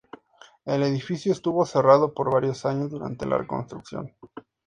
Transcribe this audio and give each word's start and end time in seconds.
El 0.65 0.81
edificio 0.81 1.31
estuvo 1.31 1.63
cerrado 1.63 2.11
por 2.11 2.33
varios 2.33 2.65
años 2.65 2.89
durante 2.89 3.27
la 3.27 3.37
reconstrucción. 3.37 4.11